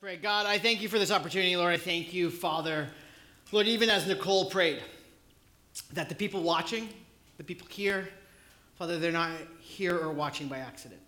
[0.00, 1.74] Pray, God, I thank you for this opportunity, Lord.
[1.74, 2.86] I thank you, Father.
[3.50, 4.80] Lord, even as Nicole prayed,
[5.92, 6.88] that the people watching,
[7.36, 8.08] the people here,
[8.76, 11.00] Father, they're not here or watching by accident.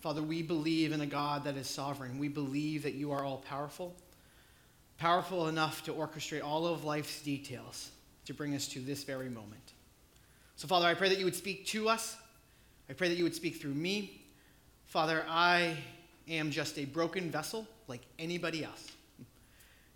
[0.00, 2.18] Father, we believe in a God that is sovereign.
[2.18, 3.94] We believe that you are all powerful,
[4.98, 7.92] powerful enough to orchestrate all of life's details
[8.24, 9.72] to bring us to this very moment.
[10.56, 12.16] So, Father, I pray that you would speak to us.
[12.90, 14.22] I pray that you would speak through me.
[14.86, 15.76] Father, I
[16.28, 18.92] am just a broken vessel like anybody else.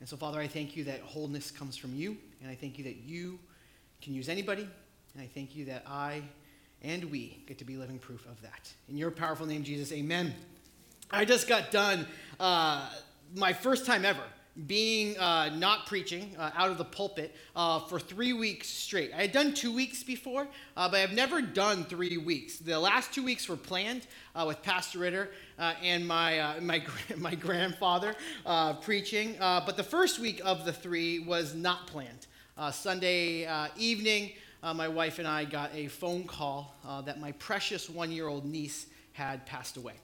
[0.01, 2.85] And so, Father, I thank you that wholeness comes from you, and I thank you
[2.85, 3.39] that you
[4.01, 4.67] can use anybody,
[5.15, 6.23] and I thank you that I
[6.83, 8.73] and we get to be living proof of that.
[8.89, 10.35] In your powerful name, Jesus, amen.
[11.11, 12.07] I just got done
[12.39, 12.89] uh,
[13.37, 14.23] my first time ever
[14.67, 19.13] being uh, not preaching uh, out of the pulpit uh, for three weeks straight.
[19.13, 22.59] I had done two weeks before, uh, but I've never done three weeks.
[22.59, 26.83] The last two weeks were planned uh, with Pastor Ritter uh, and my, my,
[27.17, 28.15] my grandfather
[28.83, 32.27] preaching, but the first week of the three was not planned.
[32.73, 36.75] Sunday evening, my wife and I got a phone call
[37.07, 39.95] that my precious one year old niece had passed away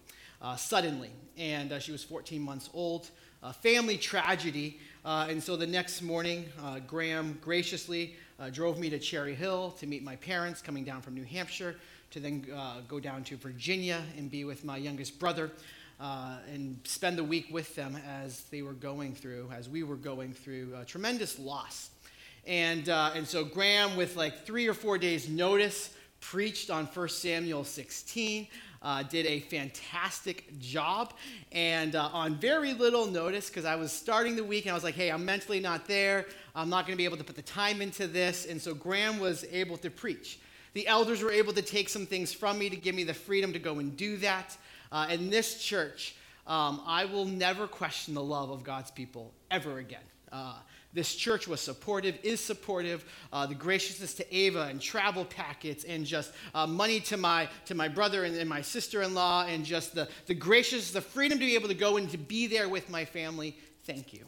[0.56, 3.10] suddenly, and she was 14 months old
[3.42, 4.78] uh, family tragedy.
[5.04, 9.72] Uh, and so the next morning, uh, Graham graciously uh, drove me to Cherry Hill
[9.78, 11.76] to meet my parents coming down from New Hampshire,
[12.10, 15.50] to then uh, go down to Virginia and be with my youngest brother.
[15.98, 19.96] Uh, and spend the week with them as they were going through, as we were
[19.96, 21.88] going through a tremendous loss.
[22.46, 27.64] And, and so Graham, with like three or four days' notice, preached on 1 Samuel
[27.64, 28.46] 16
[28.82, 31.12] uh, did a fantastic job.
[31.52, 34.84] And uh, on very little notice, because I was starting the week and I was
[34.84, 36.26] like, hey, I'm mentally not there.
[36.54, 38.46] I'm not going to be able to put the time into this.
[38.46, 40.38] And so Graham was able to preach.
[40.74, 43.52] The elders were able to take some things from me to give me the freedom
[43.52, 44.56] to go and do that.
[44.92, 46.14] Uh, in this church,
[46.46, 50.00] um, I will never question the love of God's people ever again.
[50.96, 53.04] This church was supportive, is supportive.
[53.30, 57.74] Uh, the graciousness to Ava and travel packets and just uh, money to my, to
[57.74, 61.38] my brother and, and my sister in law and just the, the gracious, the freedom
[61.38, 63.58] to be able to go and to be there with my family.
[63.84, 64.24] Thank you.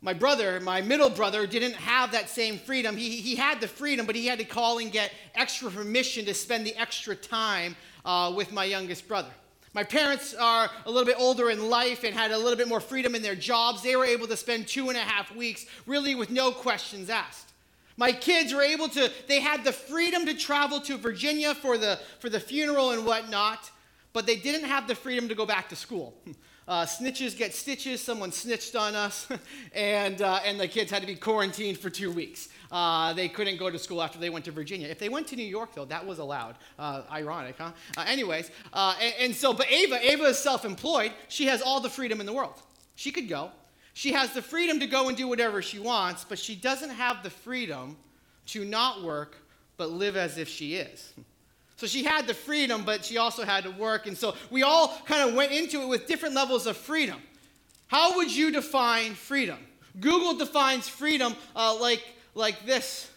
[0.00, 2.96] My brother, my middle brother, didn't have that same freedom.
[2.96, 6.34] He, he had the freedom, but he had to call and get extra permission to
[6.34, 9.30] spend the extra time uh, with my youngest brother.
[9.72, 12.80] My parents are a little bit older in life and had a little bit more
[12.80, 13.82] freedom in their jobs.
[13.82, 17.52] They were able to spend two and a half weeks really with no questions asked.
[17.96, 22.00] My kids were able to, they had the freedom to travel to Virginia for the,
[22.18, 23.70] for the funeral and whatnot,
[24.12, 26.14] but they didn't have the freedom to go back to school.
[26.68, 28.00] Uh, snitches get stitches.
[28.00, 29.28] Someone snitched on us,
[29.74, 32.48] and, uh, and the kids had to be quarantined for two weeks.
[32.70, 34.86] Uh, they couldn't go to school after they went to Virginia.
[34.88, 36.56] If they went to New York, though, that was allowed.
[36.78, 37.72] Uh, ironic, huh?
[37.96, 41.12] Uh, anyways, uh, and, and so, but Ava, Ava is self employed.
[41.28, 42.54] She has all the freedom in the world.
[42.94, 43.50] She could go.
[43.92, 47.22] She has the freedom to go and do whatever she wants, but she doesn't have
[47.22, 47.96] the freedom
[48.46, 49.36] to not work
[49.80, 51.14] but live as if she is.
[51.80, 54.06] So she had the freedom, but she also had to work.
[54.06, 57.16] And so we all kind of went into it with different levels of freedom.
[57.86, 59.56] How would you define freedom?
[59.98, 62.04] Google defines freedom uh, like
[62.34, 63.10] like this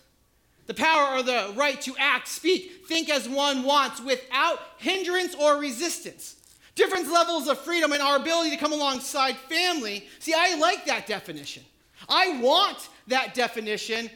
[0.67, 5.57] the power or the right to act, speak, think as one wants without hindrance or
[5.57, 6.37] resistance.
[6.75, 10.07] Different levels of freedom and our ability to come alongside family.
[10.19, 11.63] See, I like that definition.
[12.07, 14.09] I want that definition.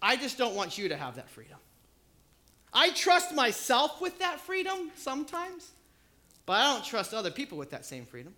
[0.00, 1.58] I just don't want you to have that freedom.
[2.72, 5.70] I trust myself with that freedom sometimes,
[6.46, 8.34] but I don't trust other people with that same freedom.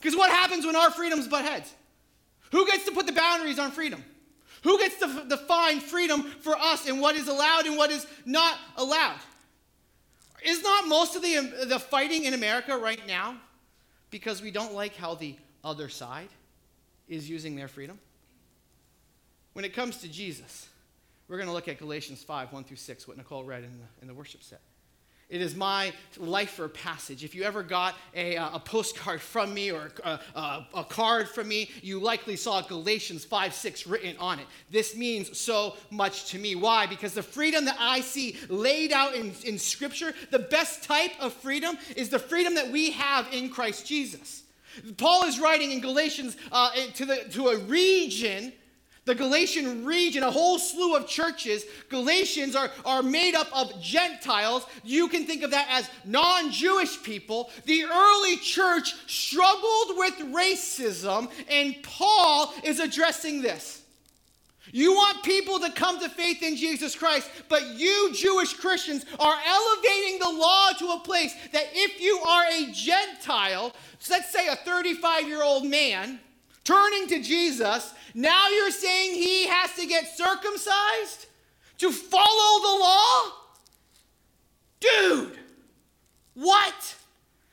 [0.00, 1.72] Because what happens when our freedoms butt heads?
[2.50, 4.04] Who gets to put the boundaries on freedom?
[4.62, 8.58] Who gets to define freedom for us and what is allowed and what is not
[8.76, 9.18] allowed?
[10.44, 13.36] Is not most of the, um, the fighting in America right now
[14.10, 16.28] because we don't like how the other side
[17.08, 17.98] is using their freedom?
[19.54, 20.68] When it comes to Jesus,
[21.28, 23.86] we're going to look at Galatians 5 1 through 6, what Nicole read in the,
[24.02, 24.60] in the worship set.
[25.30, 27.24] It is my lifer passage.
[27.24, 31.28] If you ever got a, uh, a postcard from me or a, a, a, card
[31.28, 34.46] from me, you likely saw Galatians 5 6 written on it.
[34.70, 36.54] This means so much to me.
[36.54, 36.86] Why?
[36.86, 41.32] Because the freedom that I see laid out in, in Scripture, the best type of
[41.32, 44.42] freedom is the freedom that we have in Christ Jesus.
[44.98, 48.52] Paul is writing in Galatians uh, to, the, to a region
[49.04, 54.66] the Galatian region, a whole slew of churches, Galatians are, are made up of Gentiles.
[54.82, 57.50] You can think of that as non Jewish people.
[57.66, 63.82] The early church struggled with racism, and Paul is addressing this.
[64.72, 69.36] You want people to come to faith in Jesus Christ, but you Jewish Christians are
[69.46, 73.74] elevating the law to a place that if you are a Gentile,
[74.10, 76.18] let's say a 35 year old man,
[76.64, 81.26] turning to Jesus, now you're saying he has to get circumcised
[81.78, 83.32] to follow the law?
[84.80, 85.38] Dude,
[86.34, 86.96] what?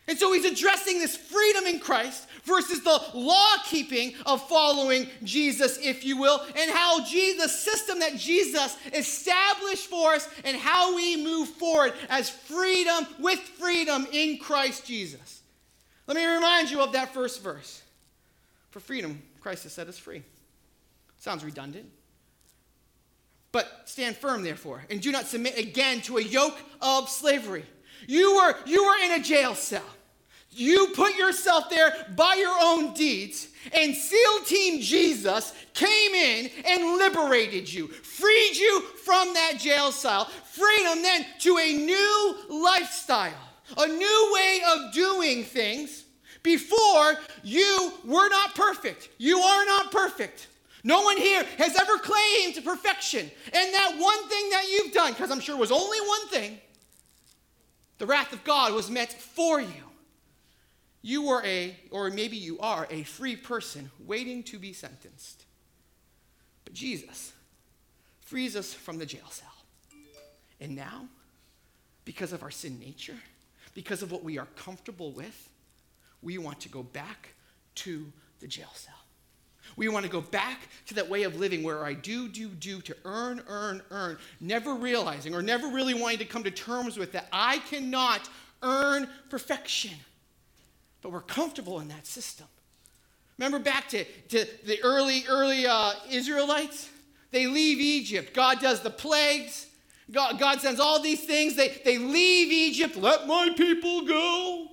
[0.08, 5.78] And so he's addressing this freedom in Christ versus the law keeping of following Jesus,
[5.82, 10.96] if you will, and how Jesus, the system that Jesus established for us and how
[10.96, 15.42] we move forward as freedom with freedom in Christ Jesus.
[16.08, 17.82] Let me remind you of that first verse.
[18.72, 20.24] For freedom, Christ has set us free.
[21.20, 21.86] Sounds redundant.
[23.52, 27.66] But stand firm, therefore, and do not submit again to a yoke of slavery.
[28.08, 29.84] You were, you were in a jail cell.
[30.54, 36.98] You put yourself there by your own deeds, and SEAL Team Jesus came in and
[36.98, 43.34] liberated you, freed you from that jail cell, freedom then to a new lifestyle,
[43.78, 46.01] a new way of doing things.
[46.44, 49.10] Before, you were not perfect.
[49.18, 50.48] You are not perfect.
[50.84, 53.30] No one here has ever claimed perfection.
[53.46, 56.60] And that one thing that you've done, because I'm sure it was only one thing,
[58.00, 59.84] the wrath of God was meant for you.
[61.04, 65.46] You were a, or maybe you are, a free person waiting to be sentenced.
[66.64, 67.32] But Jesus
[68.22, 69.48] frees us from the jail cell.
[70.60, 71.08] And now,
[72.06, 73.18] because of our sin nature,
[73.74, 75.51] because of what we are comfortable with,
[76.22, 77.30] we want to go back
[77.76, 78.94] to the jail cell.
[79.78, 82.82] We want to go back to that way of living where I do, do, do
[82.82, 87.14] to earn, earn, earn, never realizing or never really wanting to come to terms with
[87.14, 88.30] that I cannot
[88.62, 89.94] earn perfection
[91.02, 92.48] but we're comfortable in that system.
[93.38, 96.90] Remember back to, to the early, early uh, Israelites?
[97.32, 98.34] They leave Egypt.
[98.34, 99.68] God does the plagues.
[100.12, 101.56] God, God sends all these things.
[101.56, 102.96] They, they leave Egypt.
[102.98, 104.68] Let my people go.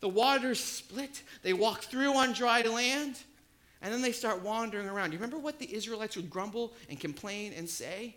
[0.00, 1.22] The waters split.
[1.42, 3.16] They walk through on dry land.
[3.82, 5.12] And then they start wandering around.
[5.12, 8.16] You remember what the Israelites would grumble and complain and say?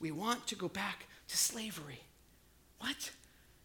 [0.00, 2.00] We want to go back to slavery.
[2.80, 3.10] What?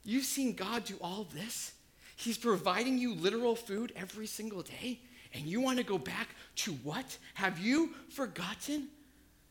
[0.04, 1.74] You've seen God do all this?
[2.16, 5.00] He's providing you literal food every single day,
[5.34, 7.18] and you want to go back to what?
[7.34, 8.88] Have you forgotten?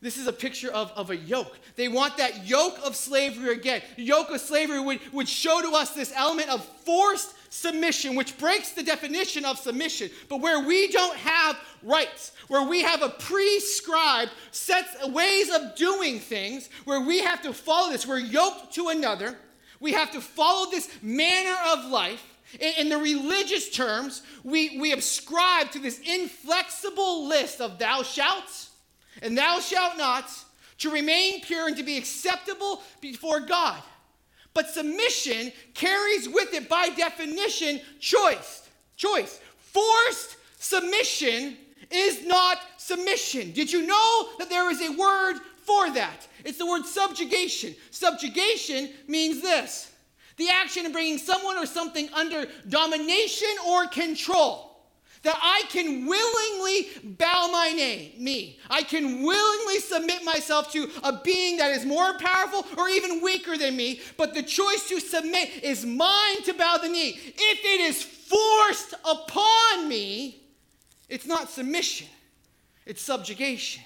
[0.01, 1.57] This is a picture of, of a yoke.
[1.75, 3.81] They want that yoke of slavery again.
[3.95, 8.71] Yoke of slavery would, would show to us this element of forced submission, which breaks
[8.71, 10.09] the definition of submission.
[10.27, 16.19] But where we don't have rights, where we have a prescribed sets ways of doing
[16.19, 19.37] things, where we have to follow this, we're yoked to another.
[19.79, 22.23] We have to follow this manner of life.
[22.59, 28.69] In, the religious terms, we, we ascribe to this inflexible list of thou shalt
[29.21, 30.29] and thou shalt not
[30.79, 33.81] to remain pure and to be acceptable before God.
[34.53, 38.69] But submission carries with it, by definition, choice.
[38.95, 39.39] Choice.
[39.57, 41.57] Forced submission
[41.89, 43.51] is not submission.
[43.51, 46.27] Did you know that there is a word for that?
[46.45, 47.75] It's the word subjugation.
[47.91, 49.91] Subjugation means this
[50.37, 54.72] the action of bringing someone or something under domination or control.
[55.23, 58.59] That I can willingly bow my name, me.
[58.69, 63.57] I can willingly submit myself to a being that is more powerful or even weaker
[63.57, 67.17] than me, but the choice to submit is mine to bow the knee.
[67.23, 70.41] If it is forced upon me,
[71.07, 72.07] it's not submission,
[72.85, 73.83] it's subjugation.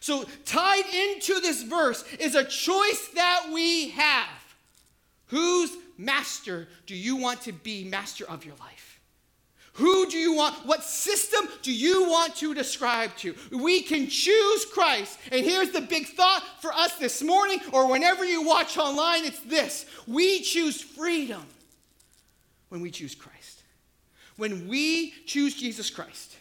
[0.00, 4.28] So, tied into this verse is a choice that we have.
[5.26, 8.79] Whose master do you want to be master of your life?
[9.80, 10.54] Who do you want?
[10.66, 13.34] What system do you want to describe to?
[13.50, 15.18] We can choose Christ.
[15.32, 19.40] And here's the big thought for us this morning or whenever you watch online it's
[19.40, 21.42] this we choose freedom
[22.68, 23.62] when we choose Christ.
[24.36, 26.36] When we choose Jesus Christ,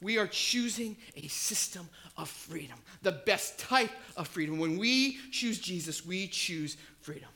[0.00, 4.58] we are choosing a system of freedom, the best type of freedom.
[4.58, 7.28] When we choose Jesus, we choose freedom.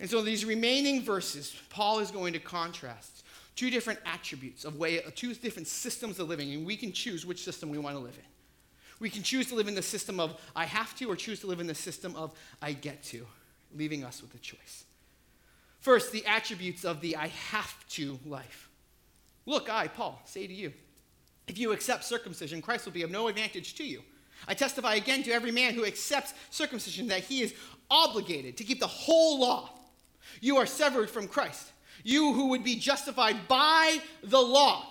[0.00, 3.11] And so these remaining verses, Paul is going to contrast
[3.56, 7.44] two different attributes of way, two different systems of living, and we can choose which
[7.44, 8.24] system we want to live in.
[8.98, 11.46] We can choose to live in the system of I have to, or choose to
[11.46, 13.26] live in the system of I get to,
[13.74, 14.84] leaving us with a choice.
[15.80, 18.68] First, the attributes of the I have to life.
[19.44, 20.72] Look, I, Paul, say to you,
[21.48, 24.02] if you accept circumcision, Christ will be of no advantage to you.
[24.46, 27.54] I testify again to every man who accepts circumcision that he is
[27.90, 29.70] obligated to keep the whole law.
[30.40, 31.72] You are severed from Christ.
[32.02, 34.86] You who would be justified by the law,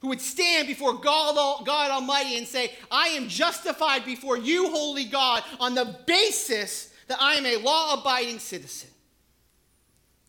[0.00, 5.04] who would stand before God, God Almighty and say, I am justified before you, holy
[5.04, 8.90] God, on the basis that I am a law abiding citizen.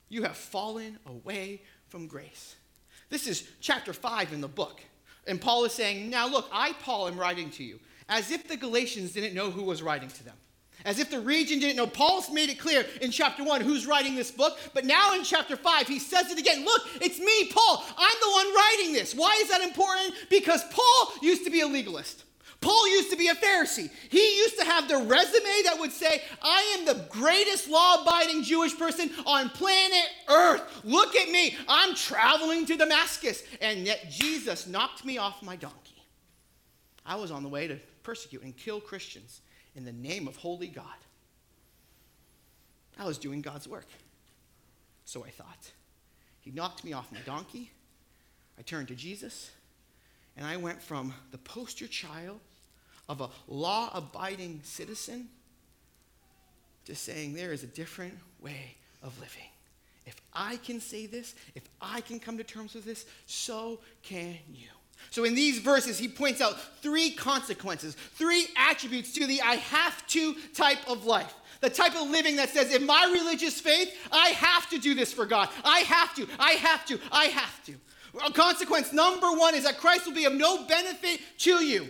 [0.10, 2.56] You have fallen away from grace.
[3.10, 4.82] This is chapter 5 in the book.
[5.26, 8.56] And Paul is saying, Now look, I, Paul, am writing to you, as if the
[8.56, 10.36] Galatians didn't know who was writing to them.
[10.86, 11.88] As if the region didn't know.
[11.88, 15.56] Paul's made it clear in chapter 1 who's writing this book, but now in chapter
[15.56, 16.64] 5, he says it again.
[16.64, 17.84] Look, it's me, Paul.
[17.98, 19.16] I'm the one writing this.
[19.16, 20.14] Why is that important?
[20.30, 22.24] Because Paul used to be a legalist.
[22.60, 23.90] Paul used to be a Pharisee.
[24.10, 28.44] He used to have the resume that would say, I am the greatest law abiding
[28.44, 30.82] Jewish person on planet Earth.
[30.84, 31.56] Look at me.
[31.68, 33.44] I'm traveling to Damascus.
[33.62, 36.02] And yet Jesus knocked me off my donkey.
[37.06, 39.42] I was on the way to persecute and kill Christians
[39.78, 40.86] in the name of holy God.
[43.00, 43.86] I was doing God's work.
[45.06, 45.72] So I thought.
[46.42, 47.72] He knocked me off my donkey.
[48.58, 49.52] I turned to Jesus.
[50.36, 52.40] And I went from the poster child
[53.08, 55.30] of a law abiding citizen
[56.86, 59.50] to saying there is a different way of living.
[60.08, 64.38] If I can say this, if I can come to terms with this, so can
[64.52, 64.70] you.
[65.10, 70.06] So in these verses, he points out three consequences, three attributes to the I have
[70.08, 71.34] to type of life.
[71.62, 75.12] The type of living that says, in my religious faith, I have to do this
[75.12, 75.50] for God.
[75.64, 77.74] I have to, I have to, I have to.
[78.26, 81.90] A Consequence number one is that Christ will be of no benefit to you.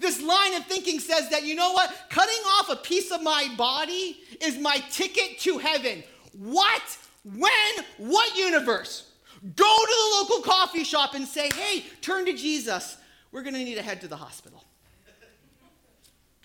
[0.00, 1.92] This line of thinking says that, you know what?
[2.08, 6.04] Cutting off a piece of my body is my ticket to heaven.
[6.36, 6.98] What?
[7.24, 7.84] When?
[7.96, 9.07] What universe?
[9.54, 12.96] Go to the local coffee shop and say, hey, turn to Jesus.
[13.30, 14.64] We're going to need to head to the hospital.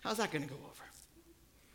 [0.03, 0.83] How's that going to go over?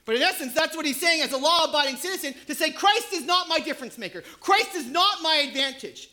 [0.04, 3.12] But in essence, that's what he's saying as a law abiding citizen to say, Christ
[3.12, 4.22] is not my difference maker.
[4.40, 6.10] Christ is not my advantage.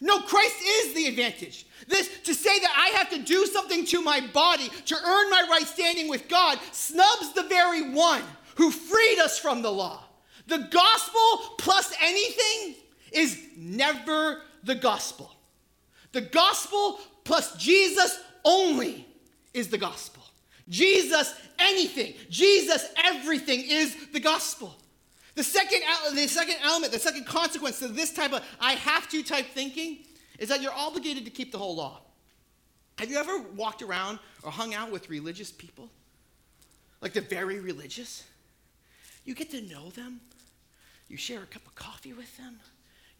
[0.00, 1.66] No, Christ is the advantage.
[1.88, 5.46] This to say that I have to do something to my body to earn my
[5.50, 8.22] right standing with God snubs the very one
[8.56, 10.04] who freed us from the law.
[10.48, 12.81] The gospel plus anything
[13.14, 15.30] is never the gospel.
[16.12, 19.06] The gospel plus Jesus only
[19.54, 20.22] is the gospel.
[20.68, 24.76] Jesus anything, Jesus everything is the gospel.
[25.34, 25.80] The second,
[26.14, 29.98] the second element, the second consequence to this type of I have to type thinking
[30.38, 32.00] is that you're obligated to keep the whole law.
[32.98, 35.88] Have you ever walked around or hung out with religious people?
[37.00, 38.24] Like the very religious?
[39.24, 40.20] You get to know them,
[41.08, 42.58] you share a cup of coffee with them,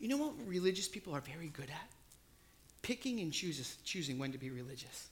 [0.02, 1.88] you know what religious people are very good at?
[2.82, 5.08] Picking and chooses, choosing when to be religious.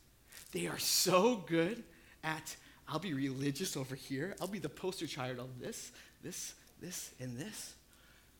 [0.51, 1.85] They are so good
[2.25, 2.57] at,
[2.89, 4.35] I'll be religious over here.
[4.41, 5.93] I'll be the poster child of this,
[6.25, 7.75] this, this, and this.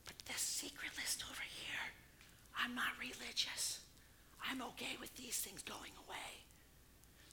[0.05, 1.95] But this secret list over here,
[2.59, 3.79] I'm not religious.
[4.51, 6.50] I'm okay with these things going away.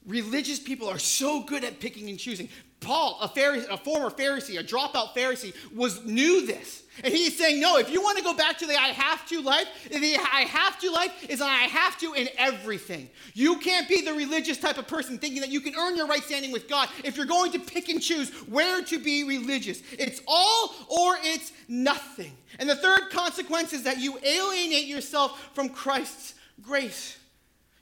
[0.08, 2.48] Religious people are so good at picking and choosing.
[2.80, 6.84] Paul, a, Pharisee, a former Pharisee, a dropout Pharisee, was knew this.
[7.04, 9.42] And he's saying, no, if you want to go back to the I have to
[9.42, 13.10] life, the I have to life is I have to in everything.
[13.34, 16.24] You can't be the religious type of person thinking that you can earn your right
[16.24, 19.82] standing with God if you're going to pick and choose where to be religious.
[19.92, 22.32] It's all or it's nothing.
[22.60, 27.18] And the third consequence is that you alienate yourself from Christ's grace.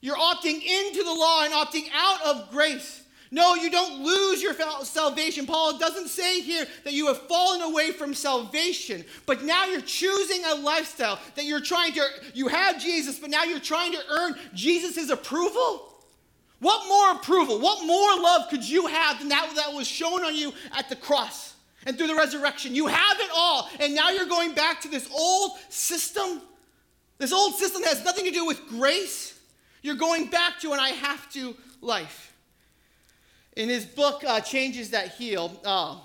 [0.05, 3.01] You're opting into the law and opting out of grace.
[3.31, 5.47] No, you don't lose your salvation.
[5.47, 10.45] Paul doesn't say here that you have fallen away from salvation, but now you're choosing
[10.45, 14.35] a lifestyle that you're trying to, you have Jesus, but now you're trying to earn
[14.53, 15.95] Jesus' approval.
[16.59, 20.35] What more approval, what more love could you have than that that was shown on
[20.35, 21.55] you at the cross
[21.87, 22.75] and through the resurrection?
[22.75, 26.43] You have it all, and now you're going back to this old system.
[27.17, 29.34] This old system has nothing to do with grace.
[29.85, 32.33] You're going back to an I have to life.
[33.55, 35.97] In his book, uh, Changes That Heal, uh,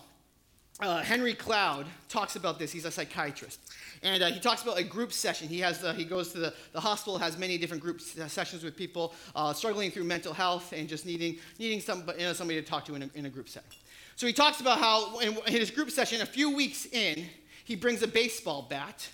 [0.81, 2.71] uh, Henry Cloud talks about this.
[2.71, 3.59] He's a psychiatrist.
[4.03, 5.49] And uh, he talks about a group session.
[5.49, 9.15] He, has he goes to the, the hospital, has many different group sessions with people
[9.35, 12.85] uh, struggling through mental health and just needing, needing some, you know, somebody to talk
[12.85, 13.71] to in a, in a group setting.
[14.15, 17.25] So he talks about how in his group session, a few weeks in,
[17.65, 19.09] he brings a baseball bat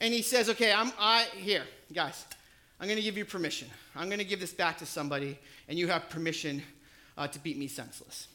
[0.00, 2.24] and he says, Okay, I'm I, here, guys,
[2.78, 3.68] I'm going to give you permission.
[3.94, 6.62] I'm going to give this back to somebody, and you have permission
[7.16, 8.28] uh, to beat me senseless.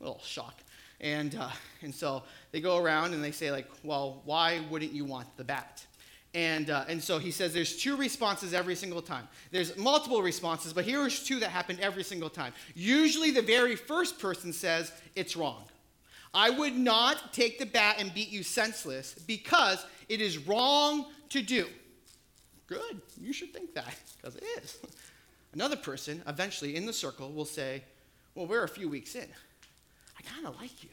[0.00, 0.60] A little shock.
[1.00, 1.48] And, uh,
[1.82, 5.44] and so they go around and they say, like, well, why wouldn't you want the
[5.44, 5.84] bat?
[6.32, 9.26] And, uh, and so he says there's two responses every single time.
[9.50, 12.52] There's multiple responses, but here's two that happen every single time.
[12.74, 15.64] Usually the very first person says, it's wrong.
[16.32, 21.42] I would not take the bat and beat you senseless because it is wrong to
[21.42, 21.66] do.
[22.70, 23.02] Good.
[23.20, 24.78] You should think that, because it is.
[25.52, 27.82] Another person, eventually in the circle, will say,
[28.34, 29.26] Well, we're a few weeks in.
[30.16, 30.90] I kind of like you.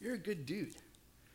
[0.00, 0.74] You're a good dude.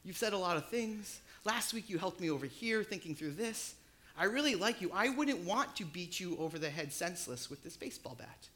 [0.04, 1.22] You've said a lot of things.
[1.46, 3.76] Last week you helped me over here thinking through this.
[4.18, 4.92] I really like you.
[4.94, 8.48] I wouldn't want to beat you over the head senseless with this baseball bat.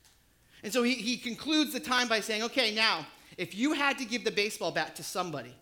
[0.62, 4.06] And so he, he concludes the time by saying, Okay, now, if you had to
[4.06, 5.54] give the baseball bat to somebody,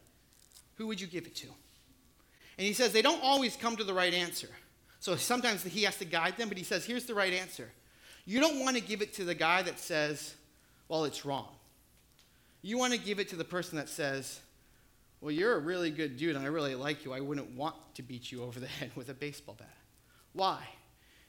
[0.76, 1.48] who would you give it to?
[2.58, 4.50] And he says they don't always come to the right answer.
[5.06, 7.72] So sometimes he has to guide them, but he says, Here's the right answer.
[8.26, 10.34] You don't want to give it to the guy that says,
[10.88, 11.50] Well, it's wrong.
[12.64, 14.40] You want to give it to the person that says,
[15.22, 17.14] Well, you're a really good dude and I really like you.
[17.14, 19.78] I wouldn't want to beat you over the head with a baseball bat.
[20.34, 20.58] Why?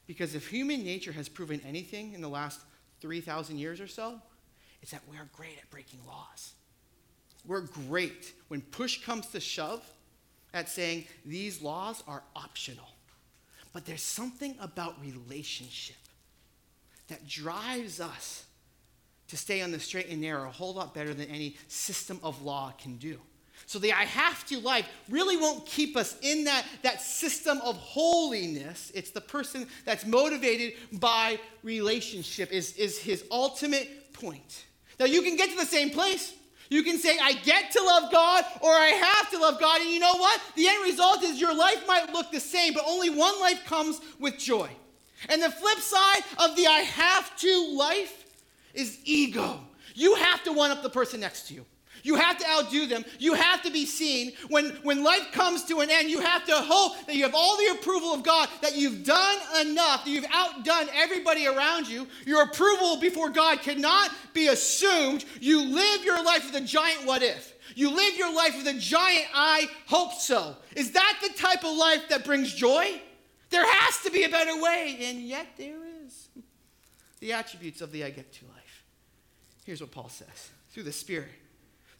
[0.06, 2.60] Because if human nature has proven anything in the last
[3.02, 4.22] 3,000 years or so,
[4.80, 6.54] it's that we're great at breaking laws.
[7.44, 9.84] We're great when push comes to shove
[10.54, 12.95] at saying these laws are optional.
[13.76, 15.98] But there's something about relationship
[17.08, 18.46] that drives us
[19.28, 22.40] to stay on the straight and narrow a whole lot better than any system of
[22.40, 23.20] law can do.
[23.66, 27.76] So the I have to life really won't keep us in that, that system of
[27.76, 28.90] holiness.
[28.94, 34.64] It's the person that's motivated by relationship is, is his ultimate point.
[34.98, 36.32] Now you can get to the same place.
[36.68, 39.80] You can say, I get to love God or I have to love God.
[39.80, 40.40] And you know what?
[40.56, 44.00] The end result is your life might look the same, but only one life comes
[44.18, 44.68] with joy.
[45.28, 48.24] And the flip side of the I have to life
[48.74, 49.60] is ego.
[49.94, 51.64] You have to one up the person next to you.
[52.06, 53.04] You have to outdo them.
[53.18, 54.30] You have to be seen.
[54.48, 57.56] When, when life comes to an end, you have to hope that you have all
[57.56, 62.06] the approval of God, that you've done enough, that you've outdone everybody around you.
[62.24, 65.24] Your approval before God cannot be assumed.
[65.40, 67.52] You live your life with a giant what if.
[67.74, 70.54] You live your life with a giant I hope so.
[70.76, 73.00] Is that the type of life that brings joy?
[73.50, 76.28] There has to be a better way, and yet there is.
[77.18, 78.84] The attributes of the I get to life.
[79.64, 81.30] Here's what Paul says through the Spirit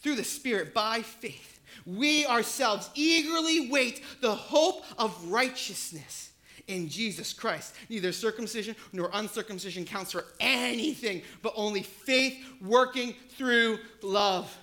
[0.06, 6.30] through the Spirit by faith, we ourselves eagerly wait the hope of righteousness
[6.68, 7.74] in Jesus Christ.
[7.88, 14.56] Neither circumcision nor uncircumcision counts for anything, but only faith working through love.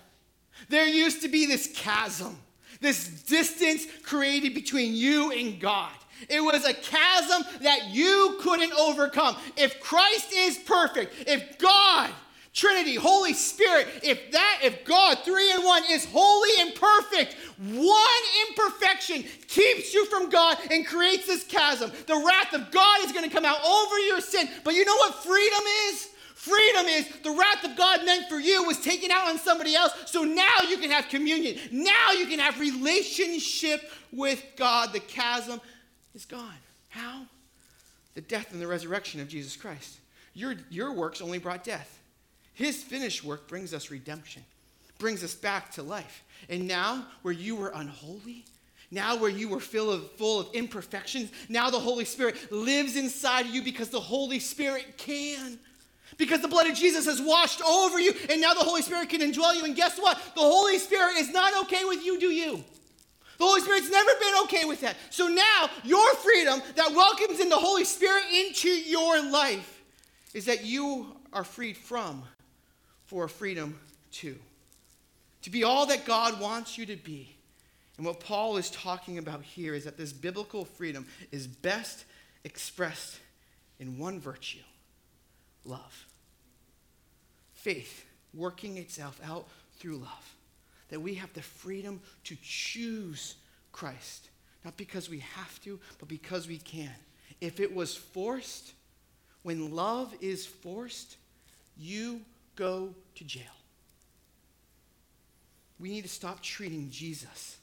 [0.70, 2.38] There used to be this chasm,
[2.80, 5.92] this distance created between you and God.
[6.30, 9.36] It was a chasm that you couldn't overcome.
[9.58, 12.12] If Christ is perfect, if God
[12.54, 18.24] Trinity, Holy Spirit, if that, if God, three in one, is holy and perfect, one
[18.48, 21.92] imperfection keeps you from God and creates this chasm.
[22.06, 24.48] The wrath of God is going to come out over your sin.
[24.64, 26.10] But you know what freedom is?
[26.36, 29.94] Freedom is the wrath of God meant for you was taken out on somebody else.
[30.06, 31.58] So now you can have communion.
[31.72, 34.94] Now you can have relationship with God.
[34.94, 35.60] The chasm
[36.14, 36.54] is gone.
[36.90, 37.24] How?
[38.14, 40.00] The death and the resurrection of Jesus Christ.
[40.36, 41.98] Your, your works only brought death.
[42.54, 44.44] His finished work brings us redemption,
[45.00, 46.24] brings us back to life.
[46.50, 48.46] And now, where you were unholy,
[48.92, 53.48] now where you were full of, full of imperfections, now the Holy Spirit lives inside
[53.48, 55.58] of you because the Holy Spirit can.
[56.18, 59.22] Because the blood of Jesus has washed over you, and now the Holy Spirit can
[59.22, 59.66] indwell you.
[59.66, 60.18] And guess what?
[60.36, 62.64] The Holy Spirit is not okay with you, do you?
[63.40, 64.96] The Holy Spirit's never been okay with that.
[65.10, 69.82] So now, your freedom that welcomes in the Holy Spirit into your life
[70.36, 72.24] is that you are freed from
[73.06, 73.80] for freedom
[74.12, 74.38] too.
[75.44, 77.36] To be all that God wants you to be.
[77.98, 82.06] And what Paul is talking about here is that this biblical freedom is best
[82.44, 83.20] expressed
[83.80, 84.60] in one virtue
[85.66, 86.06] love.
[87.54, 90.36] Faith working itself out through love.
[90.90, 93.36] That we have the freedom to choose
[93.72, 94.30] Christ.
[94.66, 96.92] Not because we have to, but because we can.
[97.42, 98.74] If it was forced,
[99.44, 101.18] when love is forced,
[101.78, 102.22] you
[102.56, 103.44] go to jail.
[105.80, 107.58] We need to stop treating Jesus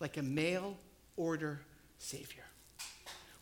[0.00, 0.76] like a mail
[1.16, 1.60] order
[1.98, 2.42] Savior.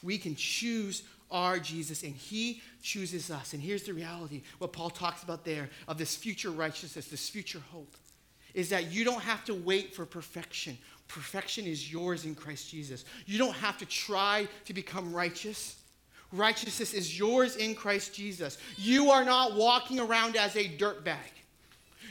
[0.03, 3.55] We can choose our Jesus, and He chooses us.
[3.55, 7.63] And here's the reality what Paul talks about there of this future righteousness, this future
[7.71, 7.97] hope,
[8.55, 10.77] is that you don't have to wait for perfection.
[11.09, 13.05] Perfection is yours in Christ Jesus.
[13.27, 15.77] You don't have to try to become righteous.
[16.33, 18.57] Righteousness is yours in Christ Jesus.
[18.77, 21.17] You are not walking around as a dirtbag.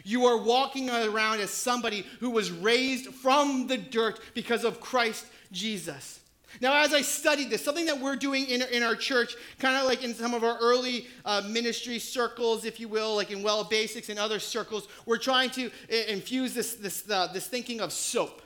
[0.04, 5.26] You are walking around as somebody who was raised from the dirt because of Christ
[5.52, 6.20] Jesus.
[6.60, 9.86] Now, as I studied this, something that we're doing in, in our church, kind of
[9.86, 13.64] like in some of our early uh, ministry circles, if you will, like in Well
[13.64, 15.72] Basics and other circles, we're trying to
[16.10, 18.42] infuse this, this, uh, this thinking of soap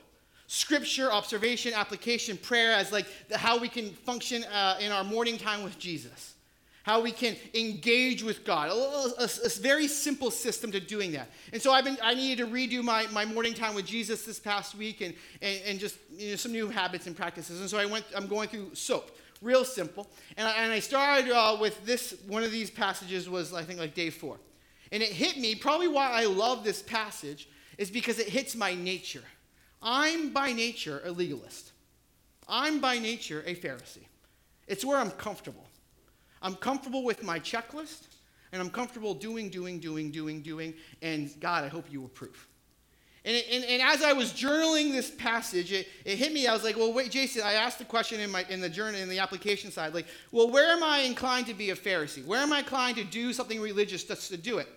[0.47, 5.37] scripture, observation, application, prayer as like the, how we can function uh, in our morning
[5.37, 6.35] time with Jesus.
[6.85, 8.69] how we can engage with God.
[8.69, 11.31] A, a, a, very simple system to doing that.
[11.51, 14.39] And so I've been, I needed to redo my, my morning time with Jesus this
[14.39, 17.59] past week and, and, and just you know, some new habits and practices.
[17.59, 19.09] And so I went, I'm going through SOAP,
[19.41, 20.05] real simple.
[20.37, 23.79] And I, and I started uh, with this, one of these passages was, I think,
[23.79, 24.37] like day four.
[24.91, 28.75] And it hit me, probably why I love this passage is because it hits my
[28.75, 29.23] nature.
[29.85, 31.71] I'm by nature a legalist.
[32.49, 34.07] I'm by nature a Pharisee.
[34.67, 35.67] It's where I'm comfortable.
[36.41, 38.07] I'm comfortable with my checklist,
[38.51, 42.47] and I'm comfortable doing, doing, doing, doing, doing, and God, I hope you approve.
[43.25, 46.45] And, and, and as I was journaling this passage, it, it hit me.
[46.45, 48.99] I was like, well, wait, Jason, I asked the question in, my, in the journal,
[48.99, 52.23] in the application side, like, well, where am I inclined to be a Pharisee?
[52.25, 54.67] Where am I inclined to do something religious just to do it?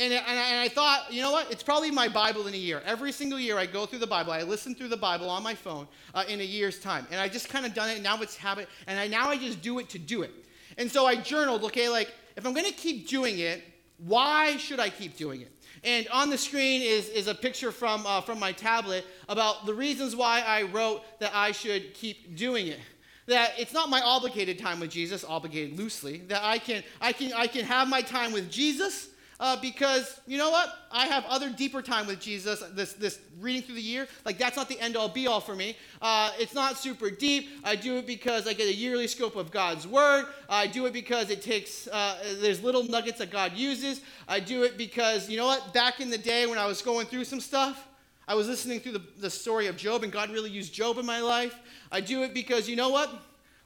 [0.00, 1.52] And, and, I, and I thought, you know what?
[1.52, 2.80] It's probably my Bible in a year.
[2.86, 4.32] Every single year I go through the Bible.
[4.32, 7.06] I listen through the Bible on my phone uh, in a year's time.
[7.10, 8.70] And I just kind of done it, now it's habit.
[8.86, 10.32] And I, now I just do it to do it.
[10.78, 13.62] And so I journaled, okay, like, if I'm going to keep doing it,
[13.98, 15.52] why should I keep doing it?
[15.84, 19.74] And on the screen is, is a picture from, uh, from my tablet about the
[19.74, 22.80] reasons why I wrote that I should keep doing it.
[23.26, 27.34] That it's not my obligated time with Jesus, obligated loosely, that I can, I can,
[27.34, 29.08] I can have my time with Jesus
[29.40, 30.76] uh, because you know what?
[30.92, 32.62] I have other deeper time with Jesus.
[32.74, 35.56] This, this reading through the year, like that's not the end all be all for
[35.56, 35.76] me.
[36.02, 37.48] Uh, it's not super deep.
[37.64, 40.26] I do it because I get a yearly scope of God's word.
[40.48, 44.02] I do it because it takes, uh, there's little nuggets that God uses.
[44.28, 45.72] I do it because, you know what?
[45.72, 47.88] Back in the day when I was going through some stuff,
[48.28, 51.06] I was listening through the, the story of Job, and God really used Job in
[51.06, 51.58] my life.
[51.90, 53.10] I do it because, you know what?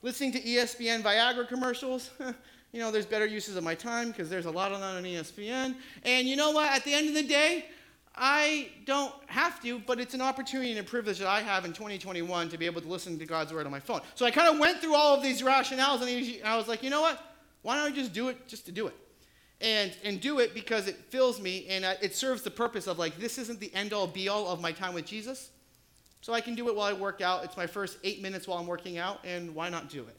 [0.02, 2.10] Listening to ESPN Viagra commercials.
[2.74, 5.04] you know, there's better uses of my time because there's a lot of that on
[5.04, 5.76] ESPN.
[6.02, 6.68] And you know what?
[6.72, 7.66] At the end of the day,
[8.16, 11.72] I don't have to, but it's an opportunity and a privilege that I have in
[11.72, 14.00] 2021 to be able to listen to God's word on my phone.
[14.16, 16.90] So I kind of went through all of these rationales and I was like, you
[16.90, 17.22] know what?
[17.62, 18.94] Why don't I just do it just to do it?
[19.60, 23.18] And, and do it because it fills me and it serves the purpose of like,
[23.18, 25.50] this isn't the end all be all of my time with Jesus.
[26.22, 27.44] So I can do it while I work out.
[27.44, 30.16] It's my first eight minutes while I'm working out, and why not do it?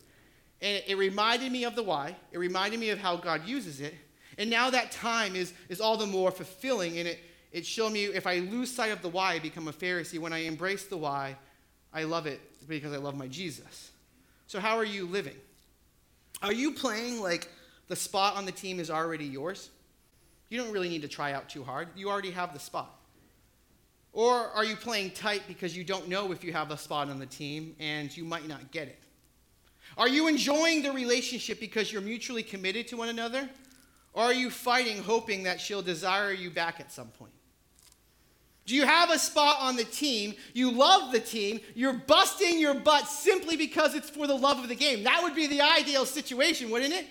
[0.66, 2.16] And it, reminded me of the why.
[2.32, 3.94] It reminded me of how God uses it.
[4.40, 6.98] And now that time is, is all the more fulfilling.
[6.98, 7.20] And it,
[7.52, 10.18] it showed me if I lose sight of the why, I become a Pharisee.
[10.18, 11.36] When I embrace the why,
[11.94, 13.92] I love it because I love my Jesus.
[14.48, 15.36] So, how are you living?
[16.42, 17.48] Are you playing like
[17.88, 19.70] the spot on the team is already yours?
[20.50, 21.90] You don't really need to try out too hard.
[21.96, 22.90] You already have the spot.
[24.14, 27.20] Or are you playing tight because you don't know if you have a spot on
[27.20, 29.05] the team and you might not get it?
[29.98, 33.50] Are you enjoying the relationship because you're mutually committed to one another?
[34.14, 37.34] Or are you fighting, hoping that she'll desire you back at some point?
[38.66, 40.34] Do you have a spot on the team?
[40.54, 41.60] You love the team.
[41.76, 45.04] You're busting your butt simply because it's for the love of the game.
[45.04, 47.06] That would be the ideal situation, wouldn't it?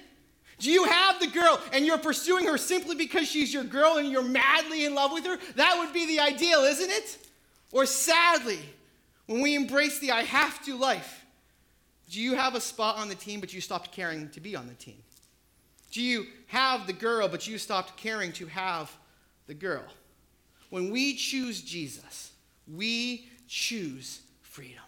[0.58, 4.10] Do you have the girl and you're pursuing her simply because she's your girl and
[4.10, 5.38] you're madly in love with her?
[5.56, 7.18] That would be the ideal, isn't it?
[7.70, 8.60] Or sadly,
[9.26, 11.23] when we embrace the I have to life,
[12.10, 14.66] do you have a spot on the team, but you stopped caring to be on
[14.66, 15.02] the team?
[15.90, 18.90] Do you have the girl, but you stopped caring to have
[19.46, 19.84] the girl?
[20.70, 22.32] When we choose Jesus,
[22.72, 24.82] we choose freedom.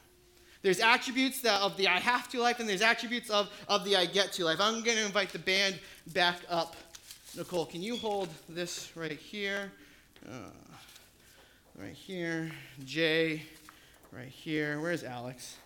[0.63, 3.95] There's attributes that of the I have to life, and there's attributes of, of the
[3.95, 4.59] I get to life.
[4.61, 5.79] I'm going to invite the band
[6.13, 6.75] back up.
[7.37, 9.71] Nicole, can you hold this right here?
[10.29, 10.51] Uh,
[11.79, 12.51] right here.
[12.85, 13.43] Jay,
[14.11, 14.81] right here.
[14.81, 15.57] Where's Alex?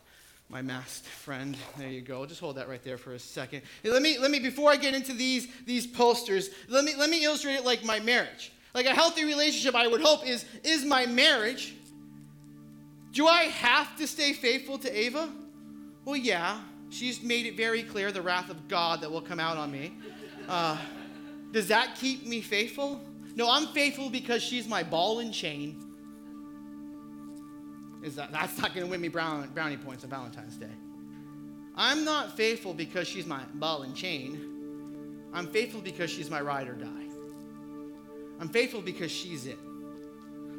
[0.51, 1.57] My masked friend.
[1.79, 2.27] There you go.
[2.27, 3.63] Just hold that right there for a second.
[3.85, 7.25] Let me, let me before I get into these, these posters, let me, let me
[7.25, 8.53] illustrate it like my marriage.
[8.75, 11.75] Like a healthy relationship, I would hope, is, is my marriage.
[13.13, 15.31] Do I have to stay faithful to Ava?
[16.05, 16.61] Well, yeah.
[16.91, 19.93] She's made it very clear the wrath of God that will come out on me.
[20.49, 20.77] Uh,
[21.53, 23.01] does that keep me faithful?
[23.37, 25.90] No, I'm faithful because she's my ball and chain
[28.03, 30.71] is that that's not going to win me brownie points on Valentine's Day.
[31.77, 35.31] I'm not faithful because she's my ball and chain.
[35.33, 37.07] I'm faithful because she's my ride or die.
[38.41, 39.59] I'm faithful because she's it.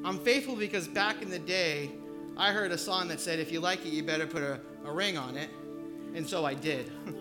[0.04, 1.92] I'm faithful because back in the day,
[2.38, 4.92] I heard a song that said, if you like it, you better put a, a
[4.92, 5.50] ring on it.
[6.16, 6.92] And so I did.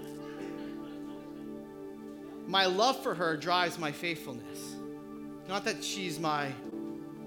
[2.47, 4.77] my love for her drives my faithfulness.
[5.49, 6.53] Not that she's my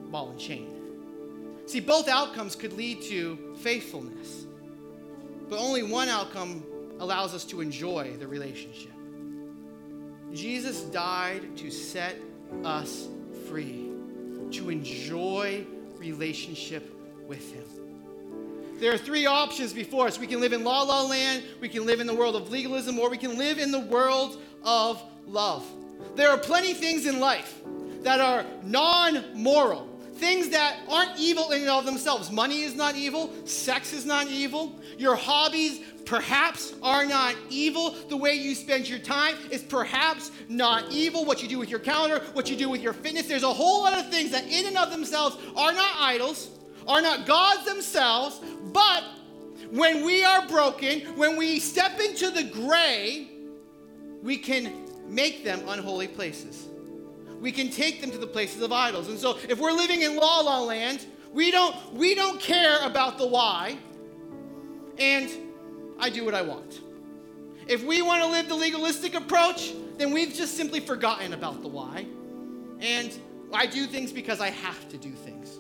[0.10, 0.83] ball and chain.
[1.66, 4.46] See, both outcomes could lead to faithfulness,
[5.50, 6.64] but only one outcome
[7.00, 8.92] allows us to enjoy the relationship.
[10.34, 12.16] Jesus died to set
[12.64, 13.08] us
[13.48, 13.92] free,
[14.52, 15.66] to enjoy
[15.98, 16.94] relationship
[17.28, 17.64] with Him.
[18.80, 20.20] There are three options before us.
[20.20, 23.00] We can live in la la land, we can live in the world of legalism,
[23.00, 25.66] or we can live in the world of love.
[26.16, 27.62] There are plenty things in life
[28.02, 32.32] that are non moral, things that aren't evil in and of themselves.
[32.32, 37.92] Money is not evil, sex is not evil, your hobbies perhaps are not evil.
[38.10, 41.26] The way you spend your time is perhaps not evil.
[41.26, 43.84] What you do with your calendar, what you do with your fitness, there's a whole
[43.84, 46.50] lot of things that in and of themselves are not idols,
[46.88, 49.04] are not gods themselves, but
[49.72, 53.30] when we are broken, when we step into the gray,
[54.22, 56.68] we can make them unholy places.
[57.44, 59.10] We can take them to the places of idols.
[59.10, 63.18] And so if we're living in la la land, we don't, we don't care about
[63.18, 63.78] the why,
[64.98, 65.30] and
[66.00, 66.80] I do what I want.
[67.68, 71.68] If we want to live the legalistic approach, then we've just simply forgotten about the
[71.68, 72.06] why.
[72.80, 73.12] And
[73.54, 75.60] I do things because I have to do things.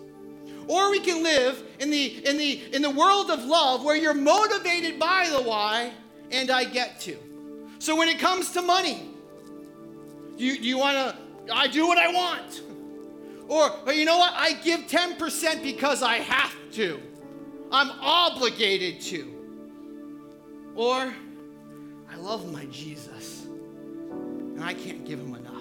[0.67, 4.13] Or we can live in the, in the, in the world of love where you're
[4.13, 5.91] motivated by the why
[6.32, 7.17] and I get to.
[7.80, 9.10] So when it comes to money,
[10.38, 12.62] do you, you want to, I do what I want.
[13.47, 14.34] Or, or you know what?
[14.36, 16.99] I give 10% because I have to.
[17.71, 19.29] I'm obligated to.
[20.75, 21.13] Or,
[22.10, 25.53] I love my Jesus and I can't give him enough.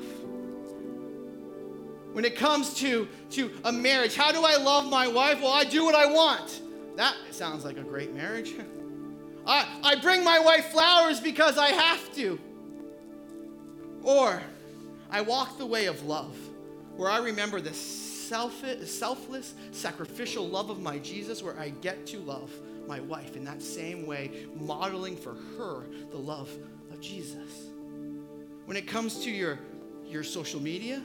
[2.13, 5.41] When it comes to, to a marriage, how do I love my wife?
[5.41, 6.61] Well, I do what I want.
[6.97, 8.53] That sounds like a great marriage.
[9.47, 12.39] I, I bring my wife flowers because I have to.
[14.03, 14.43] Or
[15.13, 16.35] I walk the way of love,
[16.97, 22.51] where I remember the selfless, sacrificial love of my Jesus, where I get to love
[22.89, 26.51] my wife in that same way, modeling for her the love
[26.91, 27.67] of Jesus.
[28.65, 29.59] When it comes to your,
[30.07, 31.03] your social media,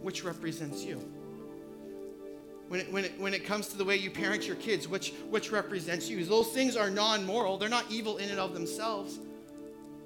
[0.00, 0.98] which represents you?
[2.68, 5.12] When it, when, it, when it comes to the way you parent your kids, which,
[5.28, 6.24] which represents you?
[6.24, 9.18] Those things are non moral, they're not evil in and of themselves.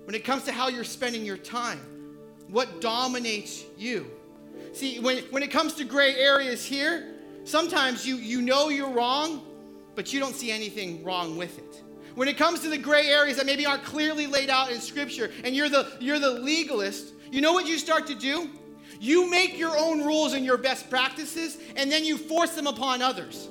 [0.07, 1.94] When it comes to how you're spending your time,
[2.49, 4.11] what dominates you?
[4.73, 9.43] See, when, when it comes to gray areas here, sometimes you, you know you're wrong,
[9.95, 11.83] but you don't see anything wrong with it.
[12.15, 15.33] When it comes to the gray areas that maybe aren't clearly laid out in Scripture,
[15.43, 18.51] and you're the, you're the legalist, you know what you start to do?
[19.01, 23.03] You make your own rules and your best practices, and then you force them upon
[23.03, 23.49] others.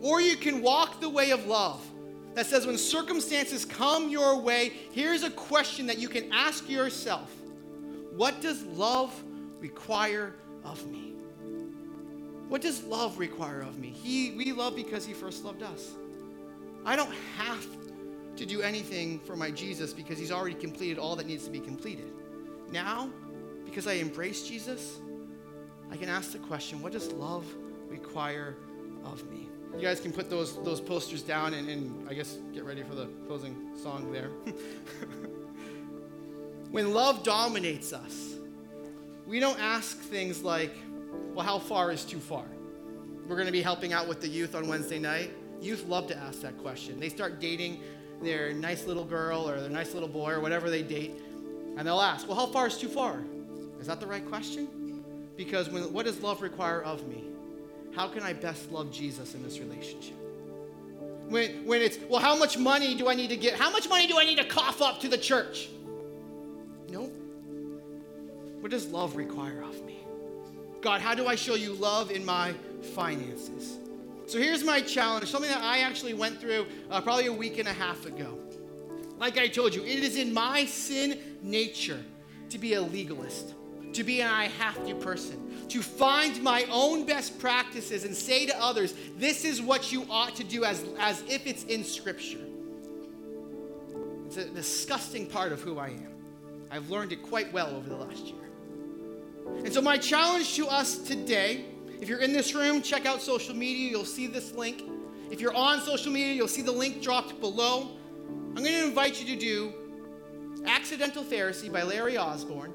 [0.00, 1.84] Or you can walk the way of love
[2.34, 7.30] that says, when circumstances come your way, here's a question that you can ask yourself
[8.20, 9.10] What does love
[9.60, 11.14] require of me?
[12.50, 13.88] What does love require of me?
[13.88, 15.92] He, we love because he first loved us.
[16.84, 17.66] I don't have
[18.36, 21.60] to do anything for my Jesus because he's already completed all that needs to be
[21.60, 22.12] completed.
[22.70, 23.08] Now,
[23.64, 24.98] because I embrace Jesus,
[25.90, 27.46] I can ask the question what does love
[27.88, 28.54] require
[29.02, 29.48] of me?
[29.74, 32.94] You guys can put those, those posters down and, and I guess get ready for
[32.94, 34.28] the closing song there.
[36.70, 38.34] when love dominates us,
[39.26, 40.72] we don't ask things like,
[41.34, 42.44] well, how far is too far?
[43.26, 45.30] We're going to be helping out with the youth on Wednesday night.
[45.60, 46.98] Youth love to ask that question.
[46.98, 47.80] They start dating
[48.22, 51.12] their nice little girl or their nice little boy or whatever they date,
[51.76, 53.20] and they'll ask, well, how far is too far?
[53.80, 55.04] Is that the right question?
[55.36, 57.24] Because when, what does love require of me?
[57.94, 60.16] How can I best love Jesus in this relationship?
[61.28, 63.54] When, when it's, well, how much money do I need to get?
[63.54, 65.68] How much money do I need to cough up to the church?
[68.60, 69.98] What does love require of me?
[70.80, 72.54] God, how do I show you love in my
[72.94, 73.78] finances?
[74.26, 77.68] So here's my challenge, something that I actually went through uh, probably a week and
[77.68, 78.38] a half ago.
[79.18, 82.02] Like I told you, it is in my sin nature
[82.48, 83.54] to be a legalist
[83.94, 88.46] to be an I have to person, to find my own best practices and say
[88.46, 92.40] to others, this is what you ought to do as, as if it's in Scripture.
[94.26, 96.12] It's a disgusting part of who I am.
[96.70, 98.49] I've learned it quite well over the last year.
[99.64, 101.66] And so, my challenge to us today
[102.00, 104.84] if you're in this room, check out social media, you'll see this link.
[105.30, 107.90] If you're on social media, you'll see the link dropped below.
[108.56, 109.74] I'm going to invite you to do
[110.66, 112.72] Accidental Pharisee by Larry Osborne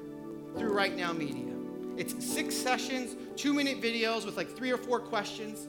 [0.56, 1.52] through Right Now Media.
[1.96, 5.66] It's six sessions, two minute videos with like three or four questions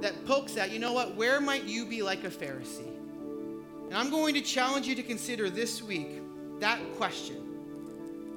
[0.00, 2.96] that pokes at, you know what, where might you be like a Pharisee?
[3.84, 6.20] And I'm going to challenge you to consider this week
[6.58, 7.51] that question.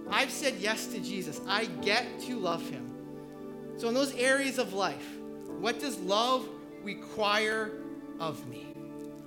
[0.09, 1.41] I've said yes to Jesus.
[1.47, 2.91] I get to love him.
[3.77, 5.05] So, in those areas of life,
[5.59, 6.47] what does love
[6.83, 7.71] require
[8.19, 8.67] of me?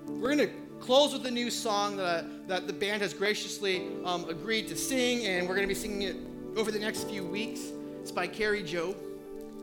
[0.07, 4.29] We're going to close with a new song that, that the band has graciously um,
[4.29, 6.17] agreed to sing, and we're going to be singing it
[6.57, 7.61] over the next few weeks.
[8.01, 8.97] It's by Kari Jobe.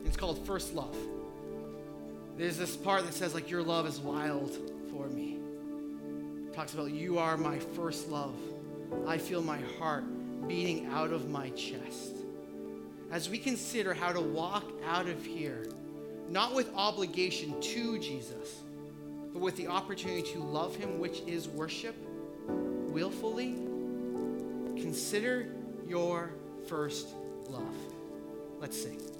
[0.04, 0.96] It's called First Love.
[2.36, 4.56] There's this part that says, like, your love is wild
[4.92, 5.38] for me.
[6.46, 8.36] It talks about you are my first love.
[9.06, 10.04] I feel my heart
[10.46, 12.16] beating out of my chest.
[13.10, 15.66] As we consider how to walk out of here,
[16.28, 18.62] not with obligation to Jesus,
[19.32, 21.94] but with the opportunity to love Him, which is worship,
[22.48, 23.54] willfully,
[24.80, 25.48] consider
[25.86, 26.30] your
[26.66, 27.08] first
[27.48, 27.76] love.
[28.60, 29.15] Let's sing.